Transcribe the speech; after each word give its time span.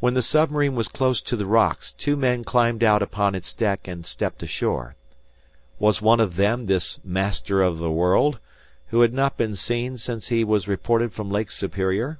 When 0.00 0.14
the 0.14 0.20
submarine 0.22 0.74
was 0.74 0.88
close 0.88 1.20
to 1.20 1.36
the 1.36 1.46
rocks, 1.46 1.92
two 1.92 2.16
men 2.16 2.42
climbed 2.42 2.82
out 2.82 3.02
upon 3.02 3.36
its 3.36 3.52
deck 3.52 3.86
and 3.86 4.04
stepped 4.04 4.42
ashore. 4.42 4.96
Was 5.78 6.02
one 6.02 6.18
of 6.18 6.34
them 6.34 6.66
this 6.66 6.98
Master 7.04 7.62
of 7.62 7.78
the 7.78 7.88
World, 7.88 8.40
who 8.88 9.02
had 9.02 9.12
not 9.14 9.36
been 9.36 9.54
seen 9.54 9.96
since 9.96 10.26
he 10.26 10.42
was 10.42 10.66
reported 10.66 11.12
from 11.12 11.30
Lake 11.30 11.52
Superior? 11.52 12.18